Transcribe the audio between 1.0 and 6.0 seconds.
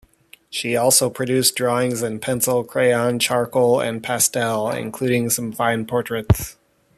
produced drawings in pencil, crayon, charcoal and pastel, including some fine